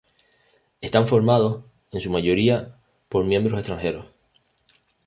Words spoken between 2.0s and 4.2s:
su mayoría, por miembros extranjeros.